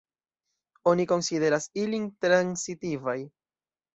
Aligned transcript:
Oni 0.91 1.05
konsideras 1.11 1.67
ilin 1.83 2.09
transitivaj. 2.27 3.17